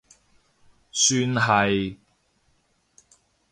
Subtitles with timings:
[0.91, 1.95] 算係